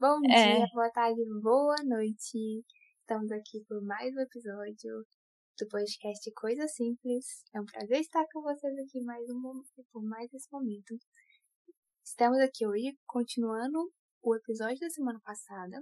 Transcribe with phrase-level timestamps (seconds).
[0.00, 0.56] Bom é.
[0.56, 2.64] dia, boa tarde, boa noite.
[3.00, 5.04] Estamos aqui por mais um episódio
[5.58, 7.44] do podcast Coisa Simples.
[7.54, 9.42] É um prazer estar com vocês aqui mais um
[9.92, 10.96] por mais esse momento.
[12.02, 13.92] Estamos aqui hoje continuando
[14.22, 15.76] o episódio da semana passada,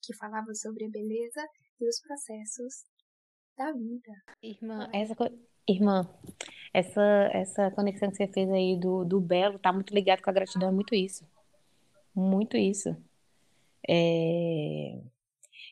[0.00, 1.44] que falava sobre a beleza
[1.80, 2.84] e os processos
[3.56, 4.12] da vida.
[4.40, 5.14] Irmã, essa
[5.68, 6.08] irmã,
[6.72, 10.32] essa essa conexão que você fez aí do, do belo tá muito ligado com a
[10.32, 11.26] gratidão, é muito isso.
[12.14, 12.96] Muito isso.
[13.88, 15.00] É...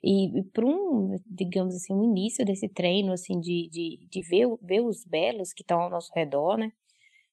[0.02, 4.46] E, e para um, digamos assim, um início desse treino, assim, de, de, de ver,
[4.62, 6.70] ver os belos que estão ao nosso redor, né?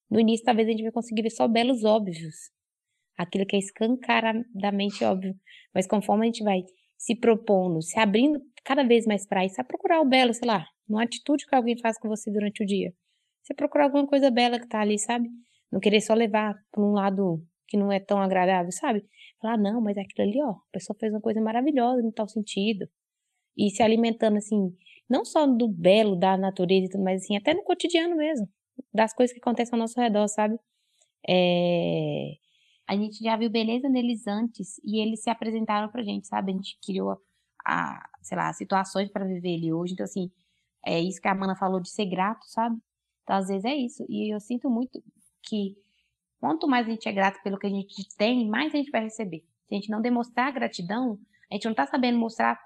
[0.09, 2.51] No início, talvez a gente vai conseguir ver só belos óbvios.
[3.17, 5.35] Aquilo que é escancaradamente óbvio.
[5.73, 6.63] Mas conforme a gente vai
[6.97, 10.65] se propondo, se abrindo cada vez mais para isso, a procurar o belo, sei lá,
[10.87, 12.93] uma atitude que alguém faz com você durante o dia.
[13.41, 15.29] Você procurar alguma coisa bela que tá ali, sabe?
[15.71, 19.03] Não querer só levar para um lado que não é tão agradável, sabe?
[19.41, 22.87] Falar, não, mas aquilo ali, ó, a pessoa fez uma coisa maravilhosa no tal sentido.
[23.57, 24.75] E se alimentando, assim,
[25.09, 28.47] não só do belo da natureza e tudo mais, assim, até no cotidiano mesmo,
[28.93, 30.57] das coisas que acontecem ao nosso redor, sabe?
[31.27, 32.33] É...
[32.87, 36.51] A gente já viu beleza neles antes e eles se apresentaram pra gente, sabe?
[36.51, 37.17] A gente criou,
[37.65, 39.93] a, sei lá, situações para viver ele hoje.
[39.93, 40.29] Então, assim,
[40.85, 42.77] é isso que a Mana falou de ser grato, sabe?
[43.23, 44.05] Então, às vezes é isso.
[44.09, 45.01] E eu sinto muito
[45.43, 45.75] que
[46.43, 49.03] Quanto mais a gente é grato pelo que a gente tem, mais a gente vai
[49.03, 49.45] receber.
[49.65, 51.17] Se a gente não demonstrar gratidão,
[51.49, 52.59] a gente não está sabendo mostrar,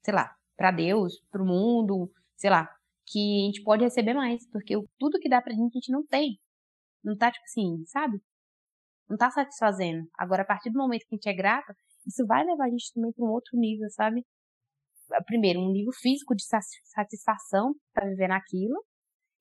[0.00, 2.72] sei lá, para Deus, para o mundo, sei lá,
[3.04, 6.06] que a gente pode receber mais, porque tudo que dá pra gente a gente não
[6.06, 6.38] tem.
[7.02, 8.22] Não tá tipo assim, sabe?
[9.08, 10.08] Não tá satisfazendo.
[10.16, 11.74] Agora, a partir do momento que a gente é grata,
[12.06, 14.24] isso vai levar a gente também para um outro nível, sabe?
[15.26, 18.80] Primeiro, um nível físico de satisfação para viver naquilo.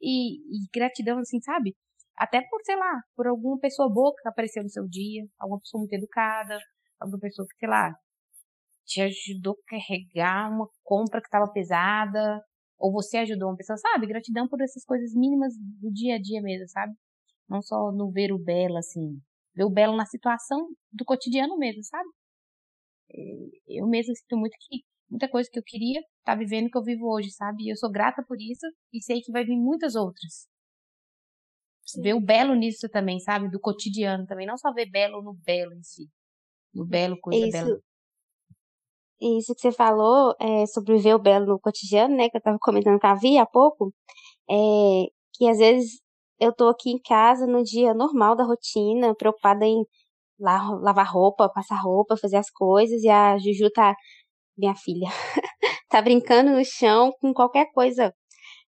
[0.02, 1.78] E, e gratidão, assim, sabe?
[2.20, 5.80] Até por, sei lá, por alguma pessoa boa que apareceu no seu dia, alguma pessoa
[5.80, 6.60] muito educada,
[7.00, 7.96] alguma pessoa que, sei lá,
[8.86, 12.44] te ajudou a carregar uma compra que estava pesada,
[12.78, 14.08] ou você ajudou uma pessoa, sabe?
[14.08, 16.94] Gratidão por essas coisas mínimas do dia a dia mesmo, sabe?
[17.50, 19.22] Não só no ver o belo, assim,
[19.56, 22.10] ver o belo na situação do cotidiano mesmo, sabe?
[23.68, 27.08] Eu mesmo sinto muito que muita coisa que eu queria tá vivendo que eu vivo
[27.08, 27.64] hoje, sabe?
[27.64, 30.48] E eu sou grata por isso e sei que vai vir muitas outras.
[31.92, 32.02] Sim.
[32.02, 33.50] ver o belo nisso também, sabe?
[33.50, 34.46] Do cotidiano também.
[34.46, 36.10] Não só ver belo no belo em si.
[36.74, 37.52] No belo, coisa Isso.
[37.52, 37.80] bela.
[39.22, 42.30] Isso que você falou é, sobre ver o belo no cotidiano, né?
[42.30, 43.94] Que eu tava comentando com a Vi há pouco.
[44.50, 44.54] É,
[45.34, 46.02] que às vezes
[46.40, 49.84] eu tô aqui em casa no dia normal da rotina, preocupada em
[50.40, 53.96] lavar roupa, passar roupa, fazer as coisas, e a Juju tá,
[54.58, 55.08] minha filha,
[55.90, 58.14] tá brincando no chão com qualquer coisa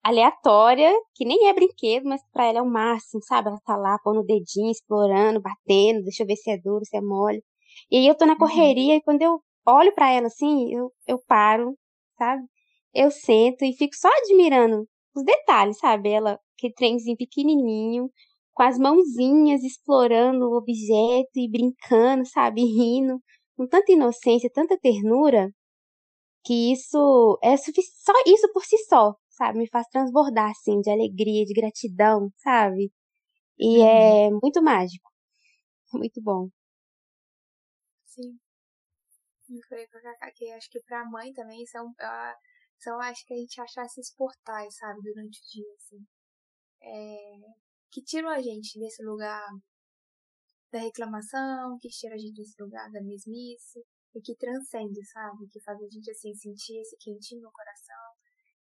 [0.07, 3.49] aleatória, que nem é brinquedo, mas para ela é o máximo, sabe?
[3.49, 6.97] Ela tá lá pondo o dedinho, explorando, batendo, deixa eu ver se é duro, se
[6.97, 7.43] é mole.
[7.91, 8.39] E aí eu tô na uhum.
[8.39, 8.99] correria uhum.
[8.99, 11.77] e quando eu olho para ela assim, eu, eu paro,
[12.17, 12.45] sabe?
[12.95, 16.11] Eu sento e fico só admirando os detalhes, sabe?
[16.11, 18.09] Ela, aquele trenzinho pequenininho,
[18.55, 22.63] com as mãozinhas explorando o objeto e brincando, sabe?
[22.79, 23.21] Rindo,
[23.57, 25.51] com tanta inocência, tanta ternura,
[26.45, 29.59] que isso é só isso por si só, sabe?
[29.59, 32.93] Me faz transbordar, assim, de alegria, de gratidão, sabe?
[33.59, 33.87] E uhum.
[33.87, 35.11] é muito mágico.
[35.93, 36.49] Muito bom.
[38.05, 38.39] Sim.
[39.49, 41.95] Eu falei com a Cacá que acho que pra mãe também são,
[42.79, 46.07] são acho que a gente achar esses portais, sabe, durante o dia, assim.
[46.83, 47.37] É,
[47.91, 49.47] que tiram a gente desse lugar
[50.73, 53.85] da reclamação, que tira a gente desse lugar da mesmice,
[54.17, 55.47] e que transcende, sabe?
[55.49, 57.86] Que faz a gente, assim, sentir esse quentinho no coração,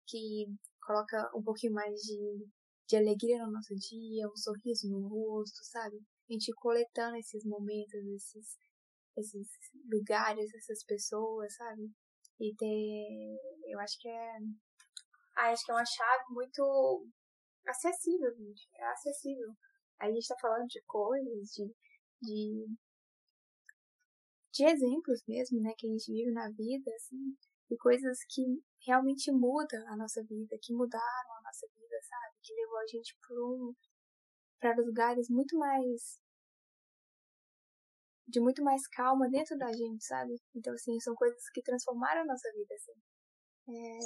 [0.06, 0.47] que
[0.81, 2.47] coloca um pouquinho mais de,
[2.89, 5.97] de alegria no nosso dia, um sorriso no rosto, sabe?
[6.28, 8.59] A gente coletando esses momentos, esses,
[9.16, 9.49] esses
[9.91, 11.91] lugares, essas pessoas, sabe?
[12.41, 13.39] E ter.
[13.72, 14.39] Eu acho que é.
[15.37, 17.06] Ah, acho que é uma chave muito
[17.66, 18.69] acessível, gente.
[18.75, 19.53] É acessível.
[20.00, 21.75] A gente tá falando de coisas, de,
[22.22, 22.66] de,
[24.53, 27.34] de exemplos mesmo, né, que a gente vive na vida, assim,
[27.71, 28.42] e coisas que
[28.86, 32.36] realmente mudam a nossa vida, que mudaram a nossa vida, sabe?
[32.42, 33.74] Que levou a gente para um,
[34.60, 36.21] para lugares muito mais
[38.28, 40.34] de muito mais calma dentro da gente, sabe?
[40.54, 42.92] Então assim, são coisas que transformaram a nossa vida assim.
[43.68, 43.98] É,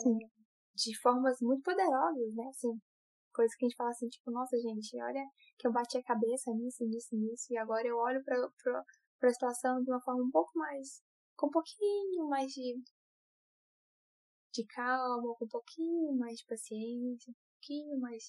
[0.75, 2.49] de formas muito poderosas, né?
[2.49, 2.81] Assim,
[3.35, 5.25] coisas que a gente fala assim, tipo, nossa, gente, olha
[5.59, 8.37] que eu bati a cabeça nisso, nisso, nisso, e agora eu olho para
[9.19, 11.03] para a situação de uma forma um pouco mais
[11.37, 12.83] com um pouquinho mais de
[14.53, 18.23] de calma, com um pouquinho mais de paciência, um pouquinho mais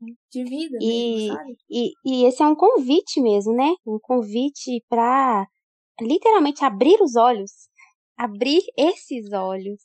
[0.00, 1.58] de, de vida e, mesmo, sabe?
[1.70, 3.74] E, e esse é um convite mesmo, né?
[3.86, 5.46] Um convite para
[6.00, 7.68] literalmente abrir os olhos,
[8.16, 9.80] abrir esses olhos.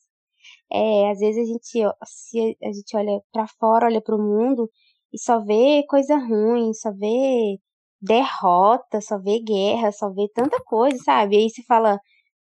[0.72, 4.70] É, às vezes a gente, se a gente olha para fora, olha para o mundo
[5.14, 7.60] e só vê coisa ruim, só vê
[8.02, 11.36] derrota, só vê guerra, só vê tanta coisa, sabe?
[11.36, 12.00] E aí se fala,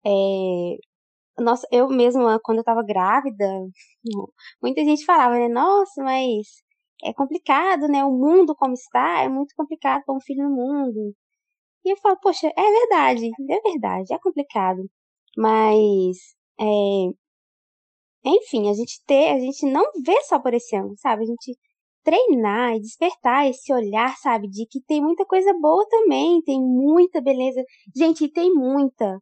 [0.05, 0.77] é,
[1.39, 3.45] nossa, eu mesma, quando eu tava grávida,
[4.61, 5.47] muita gente falava, né?
[5.49, 6.47] Nossa, mas
[7.03, 8.03] é complicado, né?
[8.05, 11.13] O mundo como está, é muito complicado com um filho no mundo.
[11.85, 14.89] E eu falo, poxa, é verdade, é verdade, é complicado.
[15.37, 16.17] Mas,
[16.59, 16.65] é,
[18.25, 21.23] enfim, a gente ter, a gente não vê só por esse ano, sabe?
[21.23, 21.57] A gente
[22.03, 24.47] treinar e despertar esse olhar, sabe?
[24.49, 27.63] De que tem muita coisa boa também, tem muita beleza.
[27.95, 29.19] Gente, tem muita.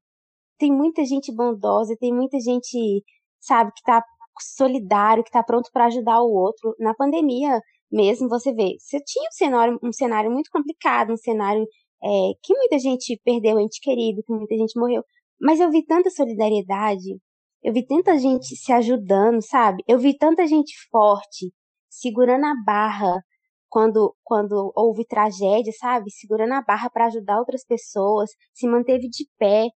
[0.62, 3.04] Tem muita gente bondosa, tem muita gente,
[3.40, 4.04] sabe, que tá
[4.40, 6.76] solidário, que tá pronto para ajudar o outro.
[6.80, 7.60] Na pandemia
[7.92, 11.64] mesmo, você vê, você tinha um cenário, um cenário muito complicado, um cenário
[12.04, 12.08] é,
[12.44, 15.04] que muita gente perdeu ente querido, que muita gente morreu.
[15.42, 17.20] Mas eu vi tanta solidariedade,
[17.64, 19.84] eu vi tanta gente se ajudando, sabe?
[19.88, 21.52] Eu vi tanta gente forte,
[21.90, 23.20] segurando a barra
[23.68, 26.12] quando, quando houve tragédia, sabe?
[26.12, 29.70] Segurando a barra para ajudar outras pessoas, se manteve de pé.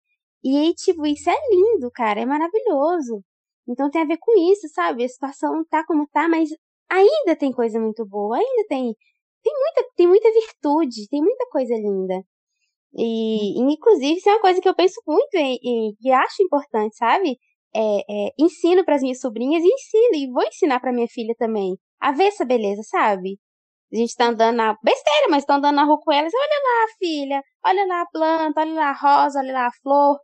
[0.45, 3.23] E aí, tipo, isso é lindo, cara, é maravilhoso.
[3.67, 5.03] Então tem a ver com isso, sabe?
[5.03, 6.49] A situação tá como tá, mas
[6.89, 8.95] ainda tem coisa muito boa, ainda tem
[9.43, 12.23] tem muita tem muita virtude, tem muita coisa linda.
[12.95, 16.43] E, e inclusive isso é uma coisa que eu penso muito e, e, e acho
[16.43, 17.37] importante, sabe?
[17.75, 21.35] É, é, ensino para as minhas sobrinhas e ensino e vou ensinar para minha filha
[21.37, 23.39] também a ver essa beleza, sabe?
[23.93, 24.77] A gente tá andando na.
[24.83, 26.33] Besteira, mas tá andando na rua com elas.
[26.33, 27.43] Olha lá, filha.
[27.65, 30.19] Olha lá a planta, olha lá a rosa, olha lá a flor.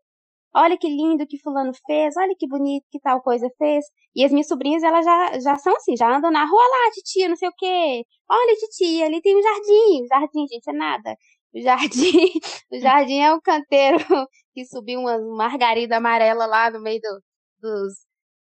[0.53, 3.85] Olha que lindo que fulano fez, olha que bonito que tal coisa fez.
[4.15, 7.29] E as minhas sobrinhas, elas já, já são assim, já andam na rua lá, titia,
[7.29, 8.03] não sei o quê.
[8.29, 10.03] Olha, titia, ali tem um jardim.
[10.03, 11.15] O jardim, gente, é nada.
[11.53, 12.31] O jardim,
[12.71, 13.97] o jardim é um canteiro
[14.53, 17.21] que subiu uma margarida amarela lá no meio do,
[17.61, 17.93] dos,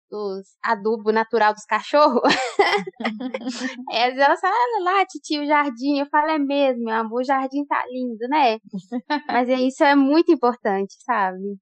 [0.09, 2.21] dos adubo natural dos cachorros.
[3.91, 5.99] é, elas falam, olha lá, titio, o jardim.
[5.99, 8.59] Eu falo, é mesmo, meu amor, o jardim tá lindo, né?
[9.27, 11.59] Mas é, isso é muito importante, sabe?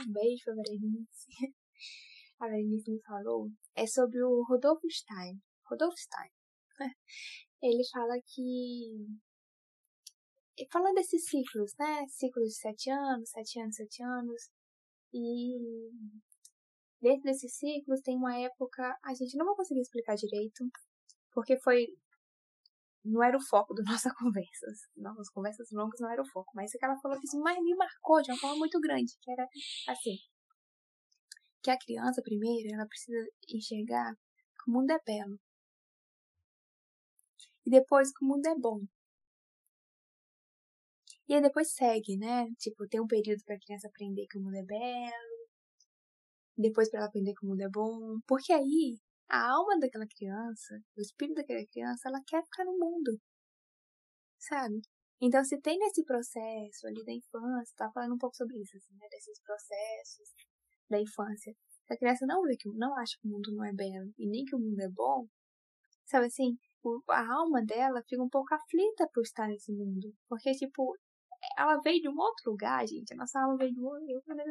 [0.00, 1.28] Um beijo pra Berenice.
[2.40, 3.50] A Berenice me falou.
[3.74, 5.40] É sobre o Rodolfo Stein.
[5.64, 6.30] Rodolfo Stein.
[7.62, 9.06] Ele fala que.
[10.72, 12.06] Falando desses ciclos, né?
[12.08, 14.50] Ciclos de sete anos, sete anos, sete anos.
[15.12, 15.90] E
[17.00, 20.64] dentro desses ciclos tem uma época, a gente não vai conseguir explicar direito,
[21.32, 21.86] porque foi
[23.08, 24.66] não era o foco da nossa conversa.
[24.96, 27.74] Nossas conversas longas não era o foco, mas é que ela falou isso mais me
[27.74, 29.46] marcou de uma forma muito grande, que era
[29.88, 30.16] assim,
[31.62, 33.18] que a criança primeiro, ela precisa
[33.48, 35.38] enxergar que o mundo é belo.
[37.66, 38.80] E depois que o mundo é bom.
[41.28, 42.46] E aí depois segue, né?
[42.58, 45.38] Tipo, tem um período para a criança aprender que o mundo é belo,
[46.56, 50.80] depois para ela aprender que o mundo é bom, porque aí a alma daquela criança,
[50.96, 53.20] o espírito daquela criança, ela quer ficar no mundo,
[54.38, 54.80] sabe?
[55.20, 58.94] Então, se tem nesse processo ali da infância, tá falando um pouco sobre isso, assim,
[58.94, 59.06] né?
[59.10, 60.28] Desses processos
[60.88, 61.54] da infância.
[61.86, 64.26] Se a criança não vê que não acha que o mundo não é belo e
[64.28, 65.26] nem que o mundo é bom,
[66.06, 66.56] sabe assim,
[67.10, 70.14] a alma dela fica um pouco aflita por estar nesse mundo.
[70.28, 70.96] Porque, tipo,
[71.56, 73.12] ela veio de um outro lugar, gente.
[73.12, 74.44] A nossa alma veio de um outro, né?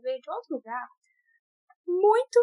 [0.00, 0.86] Veio de outro lugar
[1.86, 2.38] muito,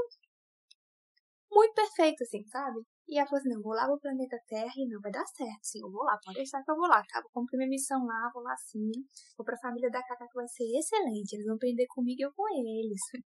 [1.51, 2.79] muito perfeito, assim, sabe?
[3.07, 5.59] E ela falou assim, não, vou lá pro planeta Terra e não, vai dar certo,
[5.63, 7.21] sim, eu vou lá, pode deixar que eu vou lá, tá?
[7.21, 8.91] Vou cumprir minha missão lá, vou lá sim,
[9.37, 12.33] vou pra família da Cacá que vai ser excelente, eles vão aprender comigo e eu
[12.33, 13.01] com eles.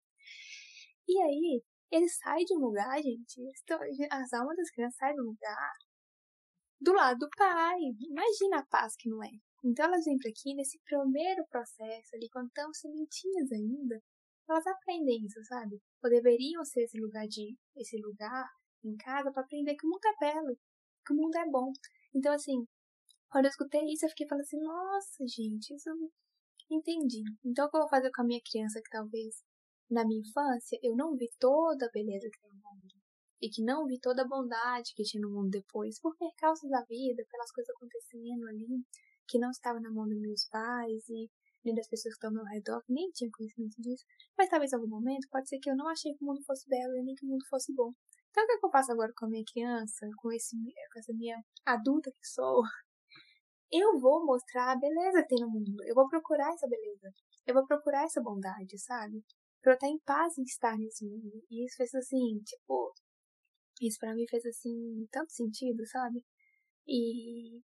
[1.09, 3.43] E aí, eles saem de um lugar, gente,
[4.11, 5.73] as almas das crianças saem um lugar
[6.81, 9.29] do lado do pai, imagina a paz que não é.
[9.65, 14.01] Então elas vêm aqui nesse primeiro processo ali, quando estão sementinhas ainda,
[14.53, 15.81] elas aprendem isso, sabe?
[16.03, 18.49] Ou deveriam ser esse lugar de esse lugar
[18.85, 20.57] em casa para aprender que o mundo é belo,
[21.07, 21.73] que o mundo é bom.
[22.15, 22.67] Então assim,
[23.31, 25.97] quando eu escutei isso, eu fiquei falando assim, nossa, gente, isso eu
[26.71, 27.23] entendi.
[27.45, 29.43] Então o que eu vou fazer com a minha criança que talvez
[29.91, 33.03] na minha infância eu não vi toda a beleza que tem no mundo
[33.43, 36.83] e que não vi toda a bondade que tinha no mundo depois, por percalços da
[36.85, 38.85] vida, pelas coisas acontecendo ali,
[39.27, 41.29] que não estava na mão dos meus pais e
[41.65, 44.05] nem das pessoas que estão ao meu redor, que nem tinham conhecimento disso.
[44.37, 46.69] Mas talvez em algum momento pode ser que eu não achei que o mundo fosse
[46.69, 47.93] belo e nem que o mundo fosse bom.
[48.31, 50.57] Então o que, é que eu faço agora com a minha criança, com, esse,
[50.93, 52.63] com essa minha adulta que sou?
[53.71, 55.83] Eu vou mostrar a beleza que tem no mundo.
[55.85, 57.13] Eu vou procurar essa beleza.
[57.47, 59.25] Eu vou procurar essa bondade, sabe?
[59.63, 61.43] Pra eu estar em paz em estar nesse mundo.
[61.51, 62.93] E isso fez assim, tipo.
[63.81, 66.23] Isso para mim fez assim, tanto sentido, sabe?
[66.87, 67.63] E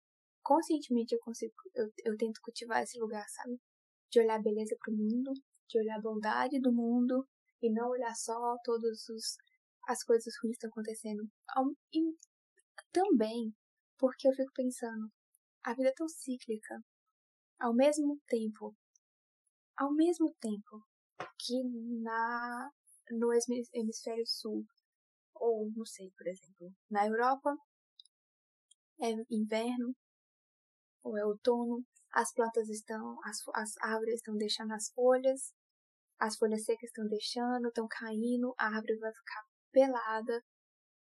[0.42, 3.58] conscientemente eu consigo, eu, eu tento cultivar esse lugar, sabe?
[4.12, 5.32] De olhar a beleza pro mundo,
[5.68, 7.26] de olhar a bondade do mundo
[7.62, 9.06] e não olhar só todas
[9.88, 11.28] as coisas ruins que estão acontecendo.
[11.92, 12.14] E
[12.92, 13.54] também
[13.98, 15.10] porque eu fico pensando,
[15.64, 16.82] a vida é tão cíclica.
[17.58, 18.74] Ao mesmo tempo,
[19.76, 20.84] ao mesmo tempo
[21.38, 21.62] que
[22.02, 22.70] na
[23.10, 23.32] no
[23.74, 24.64] hemisfério sul
[25.34, 27.56] ou não sei, por exemplo, na Europa
[29.00, 29.94] é inverno
[31.02, 35.54] ou é outono, as plantas estão, as, as árvores estão deixando as folhas,
[36.18, 39.42] as folhas secas estão deixando, estão caindo, a árvore vai ficar
[39.72, 40.44] pelada,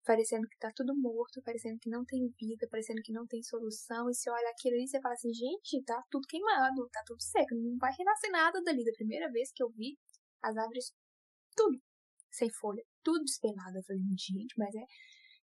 [0.04, 4.08] parecendo que tá tudo morto, parecendo que não tem vida, parecendo que não tem solução.
[4.10, 7.54] E você olha aquilo ali você fala assim, gente, tá tudo queimado, tá tudo seco,
[7.54, 8.84] não vai renascer nada dali.
[8.84, 9.96] Da primeira vez que eu vi
[10.42, 10.92] as árvores,
[11.56, 11.78] tudo
[12.30, 13.78] sem folha, tudo despelado.
[13.78, 14.84] Eu falei, gente, mas é.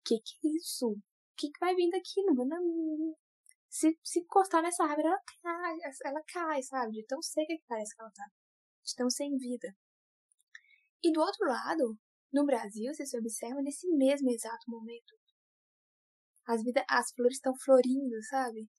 [0.06, 0.92] Que que é isso?
[0.92, 1.02] O
[1.38, 2.22] que, que vai vir daqui?
[2.24, 3.16] Não, não,
[3.75, 6.94] se, se encostar nessa árvore, ela cai, ela cai, sabe?
[6.94, 8.25] De tão seca que parece que ela tá.
[8.86, 9.75] De tão sem vida.
[11.03, 12.00] E do outro lado,
[12.32, 15.13] no Brasil, você se observa nesse mesmo exato momento.
[16.48, 18.70] As, vida, as flores estão florindo, sabe?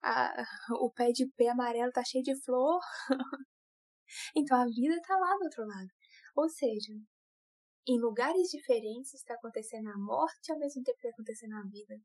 [0.00, 0.44] A,
[0.80, 2.80] o pé de pé amarelo tá cheio de flor.
[4.36, 5.90] então a vida tá lá do outro lado.
[6.36, 6.92] Ou seja,
[7.88, 12.00] em lugares diferentes está acontecendo a morte ao mesmo tempo que está acontecendo a vida.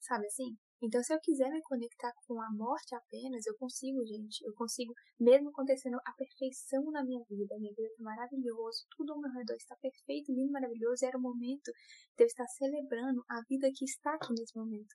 [0.00, 0.58] Sabe assim?
[0.82, 4.42] Então, se eu quiser me conectar com a morte apenas, eu consigo, gente.
[4.42, 7.58] Eu consigo, mesmo acontecendo a perfeição na minha vida.
[7.58, 11.04] Minha vida está maravilhosa, tudo ao meu redor está perfeito, lindo, maravilhoso.
[11.04, 11.70] E era o momento
[12.16, 14.94] de eu estar celebrando a vida que está aqui nesse momento.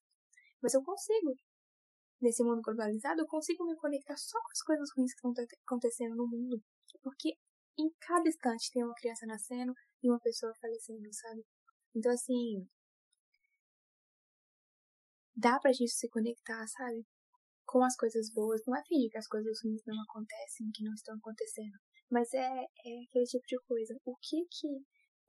[0.60, 1.36] Mas eu consigo,
[2.20, 5.34] nesse mundo globalizado, eu consigo me conectar só com as coisas ruins que estão
[5.68, 6.64] acontecendo no mundo.
[7.04, 7.38] Porque
[7.78, 11.46] em cada instante tem uma criança nascendo e uma pessoa falecendo, sabe?
[11.94, 12.68] Então, assim,
[15.36, 17.06] dá pra gente se conectar, sabe?
[17.66, 18.62] Com as coisas boas.
[18.66, 21.78] Não é fingir que as coisas ruins não acontecem, que não estão acontecendo.
[22.10, 23.96] Mas é, é aquele tipo de coisa.
[24.06, 24.68] O que que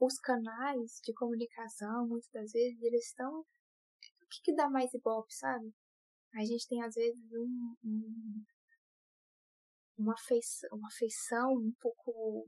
[0.01, 3.41] os canais de comunicação, muitas das vezes, eles estão.
[3.41, 5.73] O que que dá mais ibope, sabe?
[6.35, 8.45] A gente tem, às vezes, um, um
[9.99, 12.47] uma feição, uma feição um pouco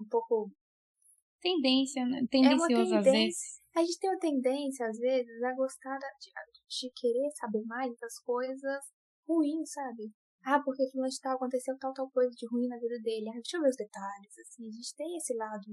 [0.00, 0.50] um pouco
[1.40, 2.22] tendência, né?
[2.30, 3.60] tendencioso é às vezes.
[3.74, 6.30] A gente tem uma tendência, às vezes, a gostar de,
[6.68, 8.84] de querer saber mais das coisas
[9.26, 10.12] ruins, sabe?
[10.44, 13.28] Ah, porque fulano de tal aconteceu tal, tal coisa de ruim na vida dele.
[13.28, 14.68] Ah, deixa eu ver os detalhes, assim.
[14.68, 15.66] A gente tem esse lado.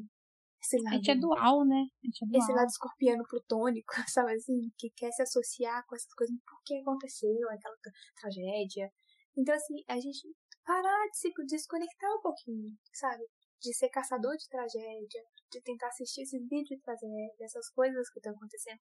[0.61, 0.93] Esse lado.
[0.93, 1.85] A gente é dual, né?
[2.03, 2.43] É dual.
[2.43, 4.69] Esse lado escorpiano plutônico, sabe assim?
[4.77, 6.35] Que quer se associar com essas coisas.
[6.45, 7.77] Por que aconteceu aquela
[8.19, 8.91] tragédia?
[9.37, 10.27] Então, assim, a gente
[10.65, 13.23] parar de se desconectar um pouquinho, sabe?
[13.59, 18.19] De ser caçador de tragédia, de tentar assistir esses vídeos de tragédia, essas coisas que
[18.19, 18.79] estão acontecendo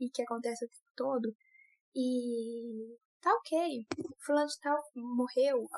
[0.00, 1.36] e que acontecem o tempo todo.
[1.94, 3.86] E tá ok,
[4.24, 5.68] fulano de tal morreu,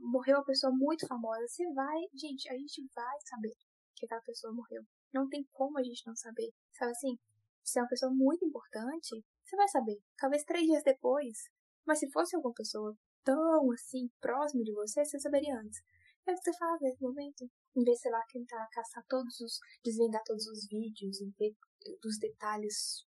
[0.00, 1.46] morreu uma pessoa muito famosa.
[1.46, 3.54] Você vai, gente, a gente vai saber
[3.94, 4.82] que aquela pessoa morreu.
[5.12, 6.50] Não tem como a gente não saber.
[6.72, 7.18] Sabe assim?
[7.62, 9.98] Se é uma pessoa muito importante, você vai saber.
[10.16, 11.38] Talvez três dias depois.
[11.86, 15.80] Mas se fosse alguma pessoa tão assim, próxima de você, você saberia antes.
[16.26, 17.50] É o que você faz nesse momento.
[17.76, 19.58] Em vez, sei lá, tentar caçar todos os.
[19.84, 21.54] desvendar todos os vídeos e ver
[22.04, 23.06] os detalhes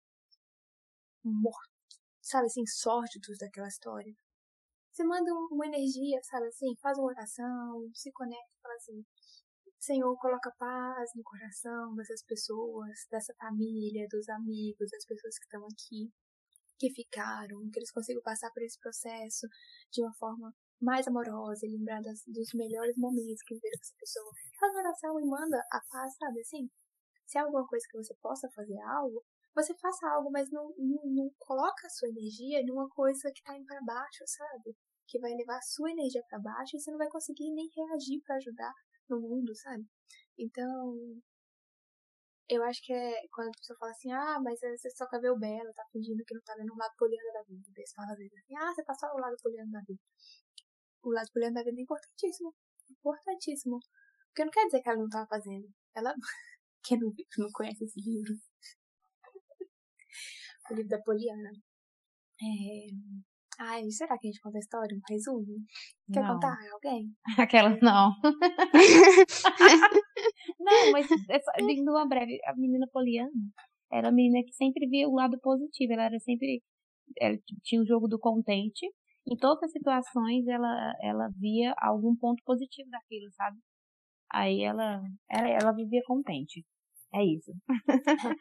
[1.24, 4.14] mortos, sabe assim, sórdidos daquela história.
[4.92, 9.04] Você manda uma energia, sabe assim, faz uma oração, se conecta fala assim.
[9.78, 15.64] Senhor, coloca paz no coração dessas pessoas, dessa família, dos amigos, das pessoas que estão
[15.64, 16.12] aqui,
[16.78, 19.46] que ficaram, que eles consigam passar por esse processo
[19.90, 23.94] de uma forma mais amorosa e lembrar das, dos melhores momentos que viveram com essa
[23.98, 24.32] pessoa.
[24.58, 26.68] Faz oração e manda a paz, sabe assim?
[27.26, 29.24] Se há alguma coisa que você possa fazer algo,
[29.54, 33.56] você faça algo, mas não, não, não coloca a sua energia numa coisa que tá
[33.56, 34.76] indo para baixo, sabe?
[35.06, 38.20] Que vai levar a sua energia para baixo e você não vai conseguir nem reagir
[38.24, 38.72] para ajudar
[39.08, 39.86] no mundo, sabe?
[40.38, 40.96] Então,
[42.48, 45.30] eu acho que é quando a pessoa fala assim, ah, mas você só quer ver
[45.30, 47.62] o belo, tá fingindo que não tá vendo o lado poliano da vida.
[47.74, 50.00] Você fala às vezes assim, ah, você tá só o lado poliano da vida
[51.04, 52.54] o lado poliano da vida é importantíssimo.
[52.90, 53.78] Importantíssimo.
[54.28, 55.68] Porque não quer dizer que ela não estava fazendo.
[55.94, 56.14] Ela.
[56.84, 58.34] Quem não, não conhece esse livro?
[60.70, 61.50] o livro da Poliana.
[62.42, 62.86] É...
[63.60, 64.96] Ai, será que a gente conta a história?
[64.96, 65.46] Um resumo?
[66.12, 66.34] Quer não.
[66.34, 66.56] contar?
[66.72, 67.14] Alguém?
[67.38, 68.10] Aquela não.
[70.58, 72.40] não, mas é só, uma breve.
[72.44, 73.30] A menina Poliana
[73.92, 75.92] era a menina que sempre via o lado positivo.
[75.92, 76.62] Ela era sempre.
[77.20, 78.90] Ela tinha o jogo do contente
[79.26, 83.58] em todas as situações ela, ela via algum ponto positivo daquilo, sabe?
[84.30, 86.64] Aí ela, ela, ela vivia contente.
[87.14, 87.52] É isso.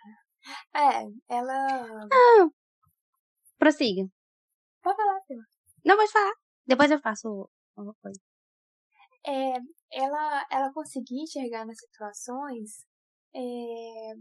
[0.76, 2.08] é, ela.
[2.12, 2.50] Ah,
[3.58, 4.08] prossiga.
[4.82, 5.44] Pode falar, Prima.
[5.86, 6.34] Não, pode falar.
[6.66, 8.20] Depois eu faço uma coisa.
[9.26, 9.54] É,
[9.94, 12.86] ela, ela conseguia enxergar nas situações
[13.36, 14.14] é,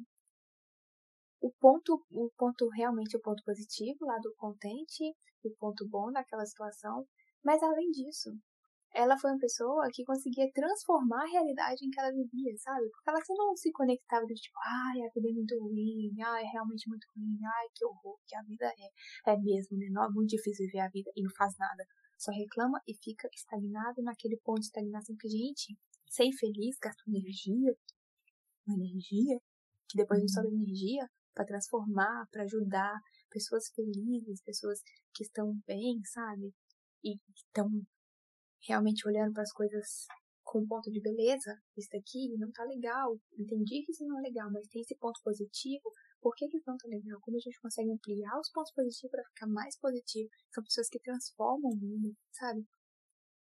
[1.40, 6.44] o ponto, o ponto realmente o ponto positivo lá do contente, o ponto bom daquela
[6.44, 7.06] situação,
[7.42, 8.30] mas além disso,
[8.92, 12.88] ela foi uma pessoa que conseguia transformar a realidade em que ela vivia, sabe?
[12.90, 16.46] Porque ela não se conectava de tipo, ai, a vida é muito ruim, ai, é
[16.46, 19.86] realmente muito ruim, ai, que horror, que a vida é, é mesmo, né?
[19.90, 21.86] Não é muito difícil viver a vida e não faz nada.
[22.18, 25.78] Só reclama e fica estagnado naquele ponto de estagnação que, gente,
[26.08, 27.74] ser infeliz, gasta energia,
[28.66, 29.38] uma energia,
[29.88, 32.98] que depois a gente sobe energia para transformar, para ajudar
[33.30, 34.80] pessoas felizes, pessoas
[35.14, 36.52] que estão bem, sabe?
[37.04, 37.68] E estão
[38.66, 40.06] realmente olhando para as coisas
[40.42, 44.22] com um ponto de beleza, isso daqui não tá legal, entendi que isso não é
[44.22, 45.88] legal, mas tem esse ponto positivo,
[46.20, 47.20] por que, que isso não tá legal?
[47.20, 50.28] Como a gente consegue ampliar os pontos positivos para ficar mais positivo?
[50.52, 52.66] São pessoas que transformam o mundo, sabe?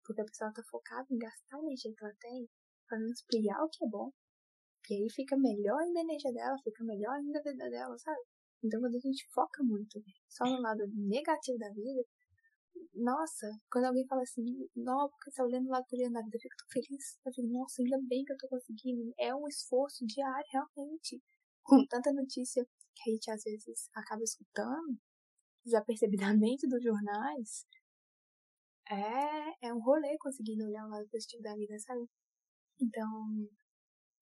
[0.05, 2.49] Porque a pessoa tá focada em gastar a energia que ela tem
[2.89, 4.11] para ampliar o que é bom.
[4.91, 8.21] E aí fica melhor ainda a energia dela, fica melhor ainda a vida dela, sabe?
[8.65, 12.03] Então quando a gente foca muito só no lado negativo da vida,
[12.95, 16.57] nossa, quando alguém fala assim, não, porque você tá olhando lá do Leonardo, eu fico
[16.57, 17.19] tão feliz.
[17.25, 19.13] Eu fico, nossa, ainda bem que eu tô conseguindo.
[19.19, 21.23] É um esforço diário, realmente.
[21.63, 22.65] Com tanta notícia
[22.95, 24.99] que a gente às vezes acaba escutando,
[25.65, 27.67] desapercebidamente dos jornais,
[28.89, 32.07] é, é um rolê conseguindo olhar o lado positivo da vida, sabe?
[32.81, 33.49] Então,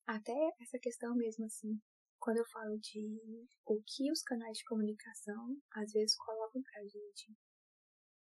[0.07, 1.81] até essa questão mesmo assim,
[2.19, 7.35] quando eu falo de o que os canais de comunicação às vezes colocam pra gente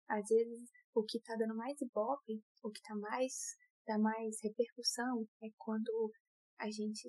[0.07, 5.27] às vezes, o que está dando mais ibope, o que tá mais, dá mais repercussão,
[5.43, 6.11] é quando
[6.59, 7.07] a gente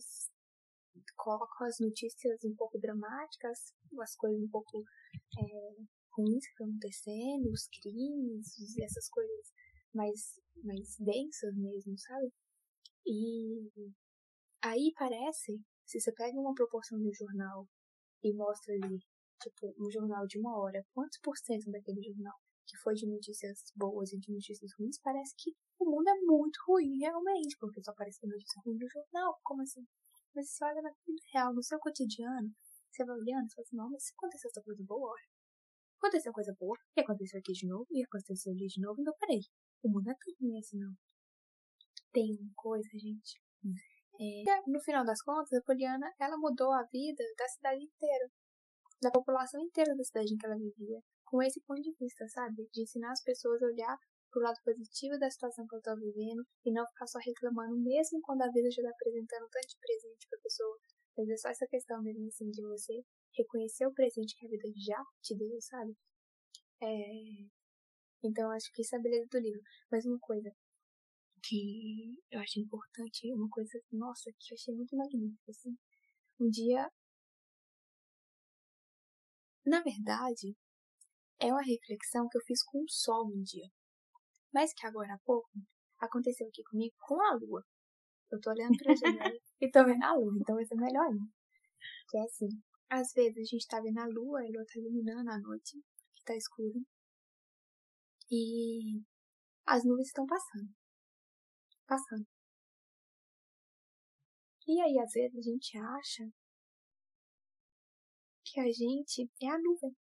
[1.14, 4.82] coloca as notícias um pouco dramáticas, as coisas um pouco
[5.38, 5.76] é,
[6.12, 9.52] ruins que estão acontecendo, os crimes, essas coisas
[9.94, 12.32] mais, mais densas mesmo, sabe?
[13.06, 13.70] E
[14.62, 17.66] aí parece, se você pega uma proporção do jornal
[18.22, 18.98] e mostra ali,
[19.42, 22.34] tipo, um jornal de uma hora, quantos por cento daquele jornal
[22.66, 26.58] que foi de notícias boas e de notícias ruins, parece que o mundo é muito
[26.66, 29.38] ruim realmente, porque só aparece notícia ruim no jornal.
[29.44, 29.86] Como assim?
[30.34, 32.50] Mas você olha na vida real, no seu cotidiano,
[32.90, 35.28] você vai olhando e fala assim, não, mas se aconteceu essa coisa boa, olha.
[35.98, 39.40] Aconteceu coisa boa, e aconteceu aqui de novo, e aconteceu ali de novo, então peraí.
[39.82, 40.92] O mundo é tão ruim assim, não.
[42.12, 43.40] Tem uma coisa, gente.
[44.66, 48.30] No final das contas, a Poliana, ela mudou a vida da cidade inteira.
[49.02, 52.68] Da população inteira da cidade em que ela vivia com esse ponto de vista, sabe?
[52.72, 53.98] De ensinar as pessoas a olhar
[54.30, 58.20] pro lado positivo da situação que eu tô vivendo e não ficar só reclamando, mesmo
[58.22, 60.78] quando a vida já tá apresentando tanto de presente pra pessoa.
[61.16, 63.02] Mas é só essa questão mesmo, assim, de você
[63.36, 65.96] reconhecer o presente que a vida já te deu, sabe?
[66.82, 67.48] É...
[68.22, 69.60] Então, acho que isso é a beleza do livro.
[69.90, 70.50] Mas uma coisa
[71.46, 75.76] que eu achei importante, uma coisa, nossa, que eu achei muito magnífica, assim.
[76.40, 76.90] Um dia.
[79.64, 80.56] Na verdade,
[81.40, 83.68] é uma reflexão que eu fiz com o sol um dia.
[84.52, 85.48] Mas que agora há pouco
[85.98, 87.64] aconteceu aqui comigo com a lua.
[88.30, 91.32] Eu tô olhando pra janela e tô vendo a lua, então vai ser melhor ainda.
[92.08, 92.48] Que é assim,
[92.88, 95.78] às vezes a gente tá vendo a lua, a lua tá iluminando a noite,
[96.14, 96.80] que tá escuro.
[98.30, 99.02] E
[99.66, 100.75] as nuvens estão passando.
[101.86, 102.26] Passando.
[104.66, 106.28] E aí, às vezes, a gente acha
[108.44, 109.94] que a gente é a nuvem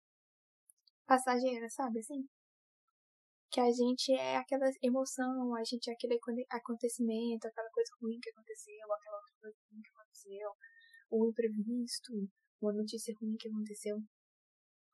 [1.05, 2.27] passageira, sabe assim?
[3.51, 6.19] Que a gente é aquela emoção, a gente é aquele
[6.49, 10.49] acontecimento, aquela coisa ruim que aconteceu, aquela outra coisa ruim que aconteceu,
[11.11, 12.13] o imprevisto,
[12.61, 13.97] uma notícia ruim que aconteceu.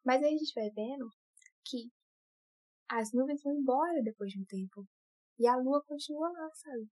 [0.06, 1.10] Mas aí a gente vai vendo
[1.66, 1.90] que
[2.90, 4.86] as nuvens vão embora depois de um tempo.
[5.42, 6.88] E a lua continua lá, sabe?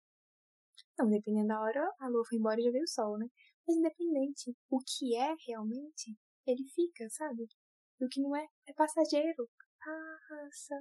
[0.97, 3.27] Não, dependendo da hora, a lua foi embora e já veio o sol, né?
[3.67, 7.47] Mas independente, o que é realmente, ele fica, sabe?
[8.01, 9.47] E o que não é, é passageiro.
[9.79, 10.79] Passa.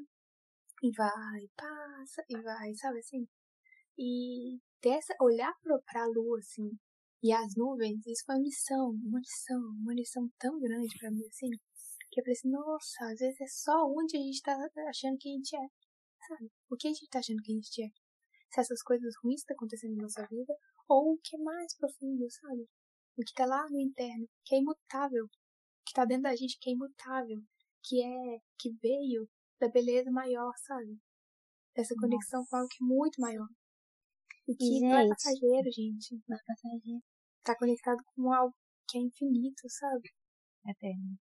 [0.82, 3.28] E vai, passa, e vai, sabe assim?
[3.98, 6.70] E dessa, olhar pra, pra lua, assim,
[7.22, 11.26] e as nuvens, isso foi uma lição, uma lição, uma lição tão grande pra mim,
[11.26, 11.50] assim,
[12.10, 14.56] que eu falei assim, nossa, às vezes é só onde a gente tá
[14.88, 15.68] achando que a gente é,
[16.28, 16.50] sabe?
[16.70, 17.88] O que a gente tá achando que a gente é?
[18.52, 20.54] Se essas coisas ruins estão acontecendo na nossa vida,
[20.88, 22.68] ou o que é mais profundo, sabe?
[23.16, 25.26] O que tá lá no interno, que é imutável,
[25.86, 27.42] que tá dentro da gente que é imutável,
[27.82, 29.28] que é que veio
[29.60, 30.98] da beleza maior, sabe?
[31.74, 32.50] Dessa conexão Nossa.
[32.50, 33.48] com algo que é muito maior.
[34.46, 36.22] E que gente, não é passageiro, gente.
[36.26, 37.02] Não é passageiro.
[37.42, 38.54] Tá conectado com algo
[38.88, 40.08] que é infinito, sabe?
[40.66, 41.18] Eterno.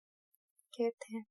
[0.72, 1.28] Que é eterno.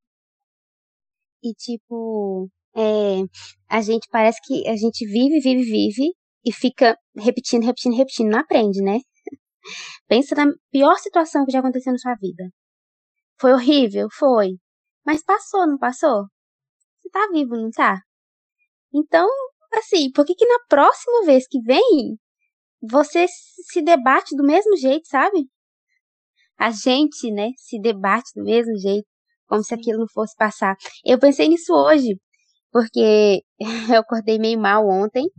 [1.43, 3.23] E tipo, é,
[3.69, 6.13] a gente parece que a gente vive, vive, vive
[6.45, 8.99] e fica repetindo, repetindo, repetindo, não aprende, né?
[10.07, 12.45] Pensa na pior situação que já aconteceu na sua vida.
[13.41, 14.09] Foi horrível?
[14.13, 14.51] Foi.
[15.05, 16.25] Mas passou, não passou?
[17.01, 18.01] Você tá vivo, não tá?
[18.95, 19.27] Então,
[19.75, 22.19] assim, por que que na próxima vez que vem,
[22.83, 25.49] você se debate do mesmo jeito, sabe?
[26.59, 29.07] A gente, né, se debate do mesmo jeito,
[29.47, 30.77] como se aquilo não fosse passar.
[31.05, 32.19] Eu pensei nisso hoje,
[32.77, 33.43] porque
[33.97, 35.31] eu acordei meio mal ontem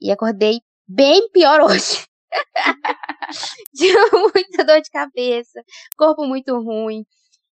[0.00, 0.58] e acordei
[0.88, 2.06] bem pior hoje.
[3.74, 5.62] de muita dor de cabeça,
[5.98, 7.04] corpo muito ruim.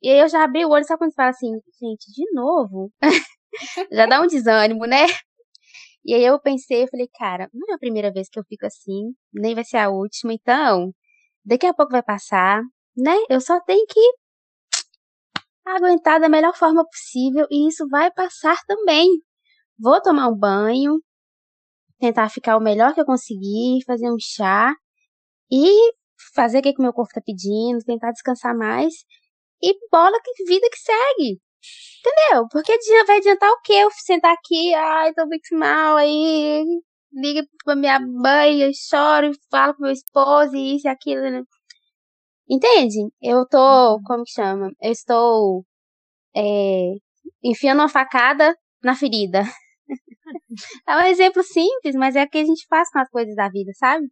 [0.04, 1.52] E aí eu já abri o olho, sabe quando você fala assim,
[1.82, 2.92] gente, de novo?
[3.92, 5.08] já dá um desânimo, né?
[6.06, 8.68] E aí eu pensei, eu falei, cara, não é a primeira vez que eu fico
[8.68, 10.94] assim, nem vai ser a última, então,
[11.44, 12.62] daqui a pouco vai passar,
[12.96, 13.16] né?
[13.30, 14.00] Eu só tenho que
[15.76, 19.08] aguentar da melhor forma possível e isso vai passar também.
[19.80, 21.02] Vou tomar um banho,
[22.00, 24.74] tentar ficar o melhor que eu conseguir, fazer um chá
[25.52, 25.94] e
[26.36, 28.94] fazer o que, que meu corpo tá pedindo, tentar descansar mais
[29.62, 31.42] e bola que vida que segue.
[32.00, 32.48] Entendeu?
[32.52, 33.74] Porque vai adiantar o quê?
[33.74, 36.64] Eu sentar aqui, ai, tô muito mal, aí
[37.14, 41.44] liga pra minha mãe, eu choro, falo com meu esposo e isso e aquilo, né?
[42.50, 43.10] Entende?
[43.22, 43.58] Eu tô,
[43.96, 44.04] uhum.
[44.04, 44.72] como que chama?
[44.82, 45.66] Eu estou
[46.36, 46.94] é,
[47.44, 49.44] enfiando uma facada na ferida.
[50.88, 53.50] é um exemplo simples, mas é o que a gente faz com as coisas da
[53.50, 54.08] vida, sabe?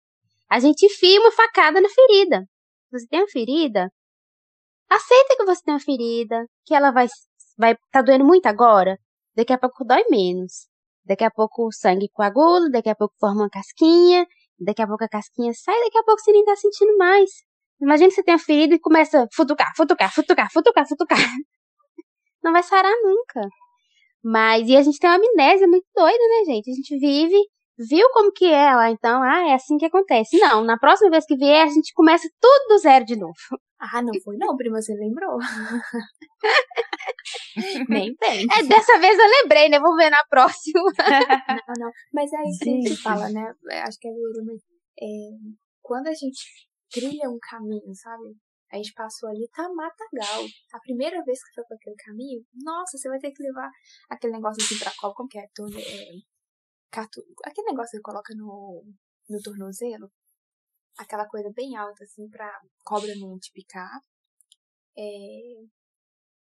[0.49, 2.45] A gente enfia uma facada na ferida.
[2.91, 3.89] Você tem uma ferida?
[4.89, 7.07] Aceita que você tem uma ferida, que ela vai
[7.57, 8.97] vai tá doendo muito agora.
[9.35, 10.67] Daqui a pouco dói menos.
[11.05, 14.25] Daqui a pouco o sangue coagula, daqui a pouco forma uma casquinha,
[14.59, 17.29] daqui a pouco a casquinha sai, daqui a pouco você nem tá sentindo mais.
[17.81, 21.17] Imagina que você tem a ferida e começa a futucar, futucar, futucar, futucar, futucar.
[22.43, 23.47] Não vai sarar nunca.
[24.23, 26.71] Mas, e a gente tem uma amnésia muito doida, né, gente?
[26.71, 27.37] A gente vive,
[27.77, 30.39] viu como que é lá, então, ah, é assim que acontece.
[30.39, 33.33] Não, na próxima vez que vier, a gente começa tudo do zero de novo.
[33.77, 35.37] Ah, não foi não, prima, você lembrou.
[37.89, 38.47] Nem bem.
[38.57, 39.79] É, dessa vez eu lembrei, né?
[39.79, 40.79] Vamos ver na próxima.
[40.87, 41.91] não, não.
[42.11, 43.53] Mas é isso que a gente fala, né?
[43.83, 44.13] Acho que é, é
[45.83, 46.39] quando a gente
[46.89, 48.35] trilha um caminho, sabe?
[48.71, 50.43] A gente passou ali, tá matagal.
[50.73, 53.69] A primeira vez que foi por aquele caminho, nossa, você vai ter que levar
[54.09, 55.47] aquele negócio assim pra cola, como que é?
[55.53, 56.35] Torno, é
[56.91, 58.83] catu, aquele negócio que coloca no,
[59.29, 60.11] no tornozelo.
[60.97, 62.49] Aquela coisa bem alta, assim, pra
[62.83, 63.99] cobra não te picar.
[64.97, 65.65] É,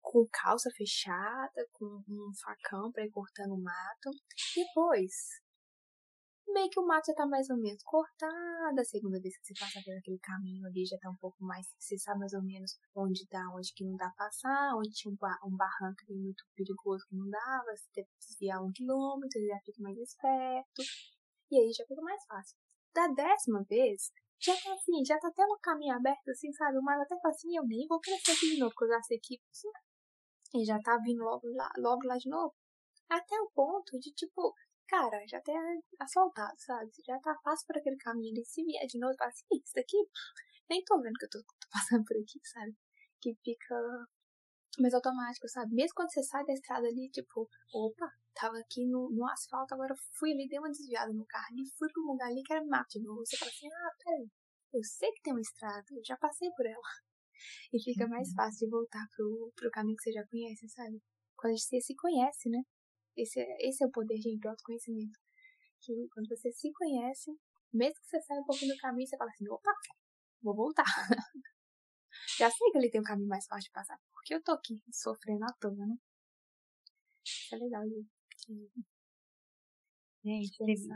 [0.01, 4.11] com calça fechada, com um facão pra ir cortando o mato.
[4.55, 5.12] Depois,
[6.53, 8.81] meio que o mato já tá mais ou menos cortado.
[8.81, 11.67] A segunda vez que você passa por aquele caminho ali já tá um pouco mais.
[11.79, 15.17] Você sabe mais ou menos onde dá, onde que não dá passar, onde tinha um,
[15.17, 17.77] bar, um barranco ali muito perigoso que não dava.
[17.77, 20.83] Você teve que desviar um quilômetro, já fica mais esperto.
[21.51, 22.57] E aí já fica mais fácil.
[22.95, 26.79] Da décima vez, já tá assim, já tá até no caminho aberto, assim, sabe?
[26.79, 29.03] O mar até fala assim, eu nem vou crescer aqui de novo, porque eu já
[29.03, 29.41] sei que.
[29.51, 29.69] Assim,
[30.55, 32.53] e já tá vindo logo lá, logo lá de novo.
[33.09, 34.55] Até o ponto de, tipo,
[34.92, 35.52] cara, já tá
[36.00, 36.90] asfaltado, sabe?
[37.07, 38.42] Já tá fácil por aquele caminho.
[38.42, 39.96] E se vier de novo, fala assim, isso daqui,
[40.68, 42.76] nem tô vendo que eu tô, tô passando por aqui, sabe?
[43.20, 43.74] Que fica
[44.78, 45.74] mais automático, sabe?
[45.74, 49.94] Mesmo quando você sai da estrada ali, tipo, opa, tava aqui no, no asfalto, agora
[50.18, 52.64] fui ali, dei uma desviada no carro ali, fui pra um lugar ali que era
[52.64, 53.24] mato de novo.
[53.24, 54.31] Você fala assim, ah, peraí,
[54.74, 56.90] eu sei que tem uma estrada, eu já passei por ela.
[57.72, 58.35] E fica mais uhum.
[58.37, 61.02] fácil de voltar pro, pro caminho que você já conhece, sabe?
[61.37, 62.62] Quando você se conhece, né?
[63.16, 65.18] Esse, é, esse é o poder, gente, do autoconhecimento.
[65.81, 67.31] Que quando você se conhece,
[67.72, 69.72] mesmo que você saia um pouquinho do caminho, você fala assim, opa,
[70.42, 70.85] vou voltar.
[72.38, 74.81] Já sei que ele tem um caminho mais fácil de passar, porque eu tô aqui
[74.90, 75.96] sofrendo à toa, né?
[77.25, 78.11] Isso é legal, gente.
[80.25, 80.88] Gente, teve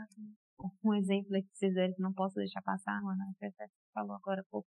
[0.83, 3.23] um exemplo aqui que vocês viram que não posso deixar passar, mano.
[3.39, 3.51] Você
[3.93, 4.67] falou agora há pouco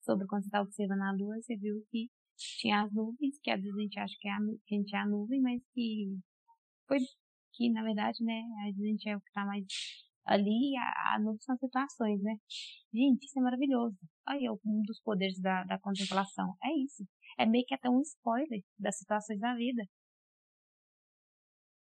[0.00, 3.60] sobre quando você está observando a lua, você viu que tinha as nuvens, que às
[3.60, 6.18] vezes a gente acha que, é a, que a gente é a nuvem, mas que
[6.88, 6.98] foi
[7.52, 9.64] que, na verdade, né, a gente é o que tá mais
[10.24, 12.36] ali, a, a são situações, né?
[12.92, 13.96] Gente, isso é maravilhoso.
[14.26, 16.54] Aí, um dos poderes da, da contemplação.
[16.62, 17.04] É isso.
[17.38, 19.82] É meio que até um spoiler das situações da vida.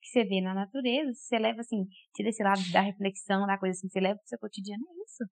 [0.01, 3.77] Que você vê na natureza, você leva assim, tira esse lado da reflexão, da coisa
[3.77, 5.23] assim, você leva pro seu cotidiano, é isso.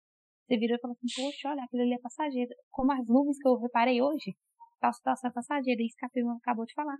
[0.47, 2.49] Você virou e falou assim, poxa, olha, aquilo ali é passageiro.
[2.69, 4.35] Como as nuvens que eu reparei hoje,
[4.79, 5.81] tal situação é passageira.
[5.83, 6.97] Isso que a prima acabou de falar